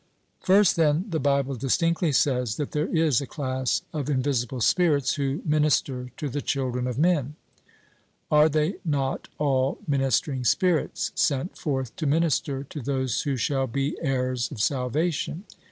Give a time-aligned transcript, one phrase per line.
[0.39, 5.43] First, then, the Bible distinctly says that there is a class of invisible spirits who
[5.45, 7.35] minister to the children of men:
[8.31, 13.95] "Are they not all ministering spirits, sent forth to minister to those who shall be
[14.01, 15.43] heirs of salvation?"